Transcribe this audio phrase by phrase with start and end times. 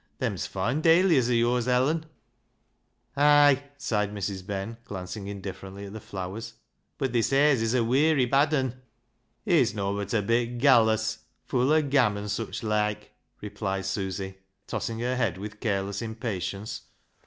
[0.17, 2.07] Them's foine dahlias o' yo'rs, Ellen."
[3.15, 4.43] "Ay," sighed Mrs.
[4.43, 6.55] Ben, glancing indifferently at the flowers;"
[6.97, 8.81] bud the}' sa\' as he's a weary bad un.""
[9.45, 13.11] He's nobbut a bit gallus, full o' gam an' sich loike,"
[13.41, 16.81] replied Susy, tossing her head with careless impatience.